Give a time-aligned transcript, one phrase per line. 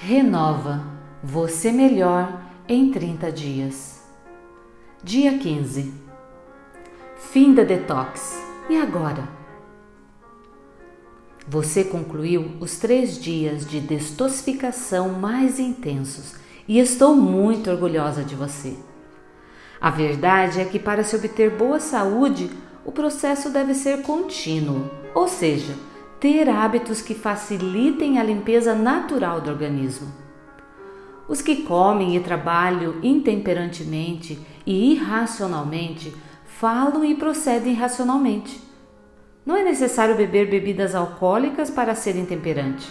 [0.00, 0.80] Renova
[1.24, 4.00] você melhor em 30 dias.
[5.02, 5.92] Dia 15.
[7.16, 8.40] Fim da detox.
[8.70, 9.28] E agora?
[11.48, 16.36] Você concluiu os três dias de destoxificação mais intensos
[16.68, 18.76] e estou muito orgulhosa de você.
[19.80, 22.48] A verdade é que para se obter boa saúde,
[22.84, 25.74] o processo deve ser contínuo, ou seja,
[26.20, 30.12] ter hábitos que facilitem a limpeza natural do organismo.
[31.28, 36.14] Os que comem e trabalham intemperantemente e irracionalmente
[36.44, 38.60] falam e procedem irracionalmente.
[39.46, 42.90] Não é necessário beber bebidas alcoólicas para ser intemperante.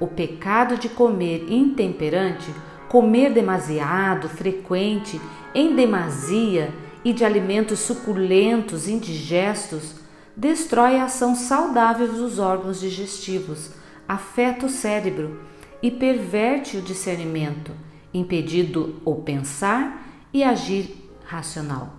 [0.00, 2.52] O pecado de comer intemperante,
[2.88, 5.20] comer demasiado, frequente,
[5.54, 6.72] em demasia
[7.04, 10.07] e de alimentos suculentos, indigestos,
[10.38, 13.72] destrói a ação saudável dos órgãos digestivos,
[14.06, 15.40] afeta o cérebro
[15.82, 17.72] e perverte o discernimento,
[18.14, 21.92] impedindo o pensar e agir racional,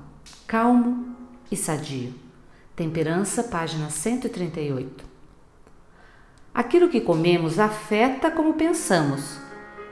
[0.48, 1.18] calmo
[1.52, 2.14] e sadio.
[2.78, 5.04] Temperança, página 138.
[6.54, 9.38] Aquilo que comemos afeta como pensamos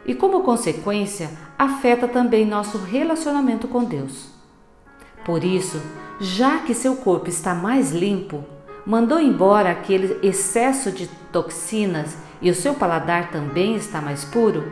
[0.06, 1.30] e, como consequência,
[1.60, 4.37] afeta também nosso relacionamento com Deus.
[5.28, 5.82] Por isso,
[6.22, 8.46] já que seu corpo está mais limpo,
[8.86, 14.72] mandou embora aquele excesso de toxinas e o seu paladar também está mais puro?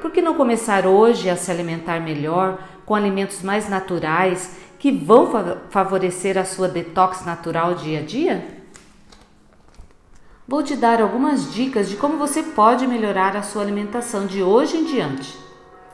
[0.00, 5.28] Por que não começar hoje a se alimentar melhor com alimentos mais naturais que vão
[5.70, 8.46] favorecer a sua detox natural dia a dia?
[10.46, 14.76] Vou te dar algumas dicas de como você pode melhorar a sua alimentação de hoje
[14.76, 15.36] em diante.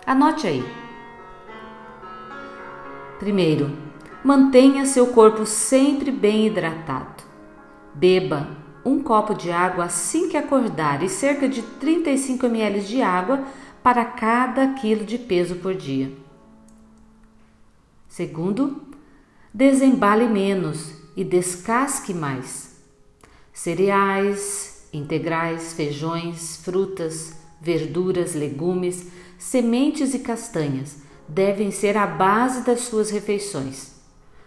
[0.07, 0.86] Anote aí.
[3.19, 3.87] Primeiro,
[4.27, 7.23] Mantenha seu corpo sempre bem hidratado.
[7.95, 8.49] Beba
[8.85, 13.45] um copo de água assim que acordar e cerca de 35 ml de água
[13.85, 16.11] para cada quilo de peso por dia.
[18.09, 18.83] Segundo,
[19.55, 22.81] desembale menos e descasque mais.
[23.53, 29.07] Cereais, integrais, feijões, frutas, verduras, legumes,
[29.39, 33.97] sementes e castanhas devem ser a base das suas refeições.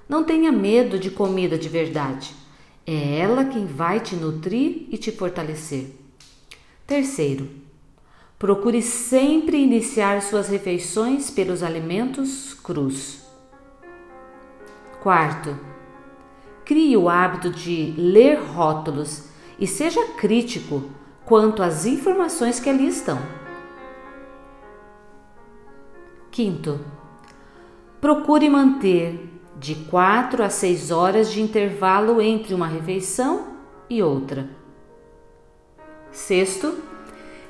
[0.07, 2.33] Não tenha medo de comida de verdade.
[2.85, 5.95] É ela quem vai te nutrir e te fortalecer.
[6.87, 7.47] Terceiro,
[8.39, 13.19] procure sempre iniciar suas refeições pelos alimentos crus.
[15.03, 15.55] Quarto,
[16.65, 19.25] crie o hábito de ler rótulos
[19.59, 20.89] e seja crítico
[21.25, 23.19] quanto às informações que ali estão.
[26.39, 26.79] Quinto,
[27.99, 33.47] procure manter de 4 a 6 horas de intervalo entre uma refeição
[33.89, 34.49] e outra.
[36.09, 36.77] Sexto,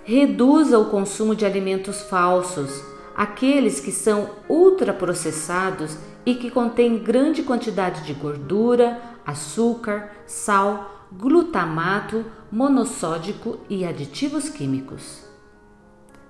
[0.04, 2.84] reduza o consumo de alimentos falsos,
[3.16, 5.96] aqueles que são ultraprocessados
[6.26, 15.26] e que contêm grande quantidade de gordura, açúcar, sal, glutamato, monossódico e aditivos químicos.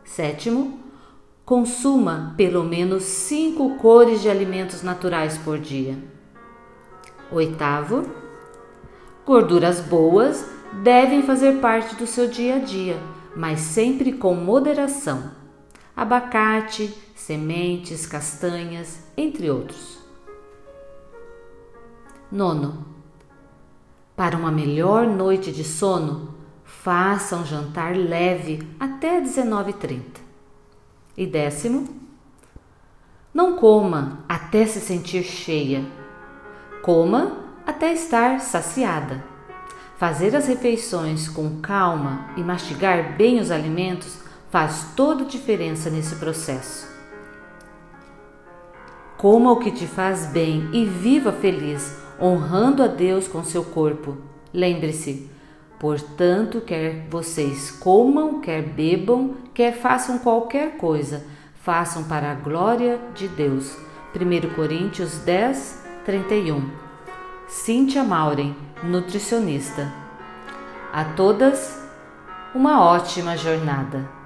[0.03, 0.88] Sétimo,
[1.49, 5.97] Consuma pelo menos cinco cores de alimentos naturais por dia.
[7.31, 8.07] Oitavo,
[9.25, 10.45] gorduras boas
[10.83, 12.99] devem fazer parte do seu dia a dia,
[13.35, 15.31] mas sempre com moderação.
[15.97, 19.97] Abacate, sementes, castanhas, entre outros.
[22.31, 22.85] Nono,
[24.15, 30.28] para uma melhor noite de sono, faça um jantar leve até 19h30.
[31.17, 31.87] E décimo,
[33.33, 35.85] não coma até se sentir cheia.
[36.81, 39.23] Coma até estar saciada.
[39.97, 44.19] Fazer as refeições com calma e mastigar bem os alimentos
[44.49, 46.87] faz toda a diferença nesse processo.
[49.17, 54.17] Coma o que te faz bem e viva feliz, honrando a Deus com seu corpo.
[54.53, 55.29] Lembre-se,
[55.79, 61.25] Portanto, quer vocês comam, quer bebam, quer façam qualquer coisa,
[61.61, 63.77] façam para a glória de Deus.
[64.13, 66.69] 1 Coríntios 10, 31.
[67.47, 69.91] Cíntia Mauren, nutricionista.
[70.91, 71.81] A todas,
[72.53, 74.18] uma ótima jornada.